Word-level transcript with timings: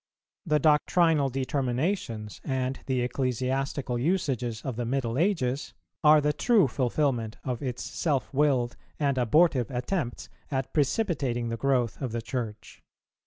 The 0.47 0.57
doctrinal 0.57 1.29
determinations 1.29 2.41
and 2.43 2.79
the 2.87 3.01
ecclesiastical 3.01 3.99
usages 3.99 4.63
of 4.63 4.75
the 4.75 4.83
middle 4.83 5.15
ages 5.19 5.75
are 6.03 6.19
the 6.19 6.33
true 6.33 6.67
fulfilment 6.67 7.37
of 7.43 7.61
its 7.61 7.83
self 7.83 8.33
willed 8.33 8.75
and 8.99 9.19
abortive 9.19 9.69
attempts 9.69 10.27
at 10.49 10.73
precipitating 10.73 11.49
the 11.49 11.55
growth 11.57 12.01
of 12.01 12.13
the 12.13 12.21
Church. 12.23 12.81